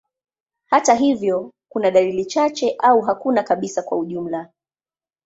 Hata 0.65 0.93
hivyo, 0.93 1.51
kuna 1.69 1.91
dalili 1.91 2.25
chache 2.25 2.75
au 2.79 3.01
hakuna 3.01 3.43
kabisa 3.43 3.81
kwa 3.81 3.97
ujumla. 3.97 4.49